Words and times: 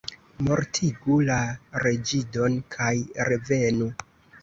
Mortigu 0.45 1.19
la 1.27 1.37
reĝidon 1.85 2.59
kaj 2.79 2.93
revenu! 3.33 3.97